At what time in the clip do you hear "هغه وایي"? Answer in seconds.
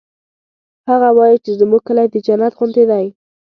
0.89-1.37